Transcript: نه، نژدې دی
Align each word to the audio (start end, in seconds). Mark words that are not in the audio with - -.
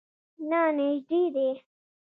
نه، 0.49 0.61
نژدې 0.77 1.21
دی 1.35 1.49